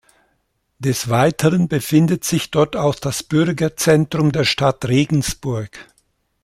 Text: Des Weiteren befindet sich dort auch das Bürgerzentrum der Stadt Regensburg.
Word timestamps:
Des 0.79 1.11
Weiteren 1.11 1.67
befindet 1.67 2.23
sich 2.23 2.49
dort 2.49 2.75
auch 2.75 2.95
das 2.95 3.21
Bürgerzentrum 3.21 4.31
der 4.31 4.45
Stadt 4.45 4.83
Regensburg. 4.87 5.89